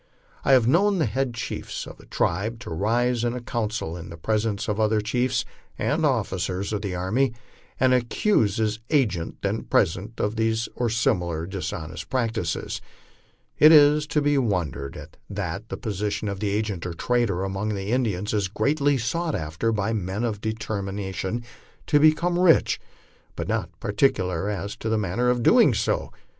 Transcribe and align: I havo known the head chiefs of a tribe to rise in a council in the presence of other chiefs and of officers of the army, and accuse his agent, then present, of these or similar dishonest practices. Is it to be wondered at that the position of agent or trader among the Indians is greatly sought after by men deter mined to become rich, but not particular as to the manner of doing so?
I 0.43 0.53
havo 0.53 0.65
known 0.65 0.97
the 0.97 1.05
head 1.05 1.35
chiefs 1.35 1.85
of 1.85 1.99
a 1.99 2.07
tribe 2.07 2.57
to 2.61 2.71
rise 2.71 3.23
in 3.23 3.35
a 3.35 3.39
council 3.39 3.95
in 3.95 4.09
the 4.09 4.17
presence 4.17 4.67
of 4.67 4.79
other 4.79 4.99
chiefs 4.99 5.45
and 5.77 6.03
of 6.03 6.05
officers 6.09 6.73
of 6.73 6.81
the 6.81 6.95
army, 6.95 7.35
and 7.79 7.93
accuse 7.93 8.57
his 8.57 8.79
agent, 8.89 9.37
then 9.43 9.61
present, 9.65 10.19
of 10.19 10.37
these 10.37 10.67
or 10.73 10.89
similar 10.89 11.45
dishonest 11.45 12.09
practices. 12.09 12.81
Is 13.59 14.05
it 14.05 14.09
to 14.09 14.23
be 14.23 14.39
wondered 14.39 14.97
at 14.97 15.17
that 15.29 15.69
the 15.69 15.77
position 15.77 16.27
of 16.29 16.43
agent 16.43 16.83
or 16.87 16.95
trader 16.95 17.43
among 17.43 17.75
the 17.75 17.91
Indians 17.91 18.33
is 18.33 18.47
greatly 18.47 18.97
sought 18.97 19.35
after 19.35 19.71
by 19.71 19.93
men 19.93 20.23
deter 20.41 20.81
mined 20.81 21.43
to 21.85 21.99
become 21.99 22.39
rich, 22.39 22.81
but 23.35 23.47
not 23.47 23.69
particular 23.79 24.49
as 24.49 24.75
to 24.77 24.89
the 24.89 24.97
manner 24.97 25.29
of 25.29 25.43
doing 25.43 25.75
so? 25.75 26.11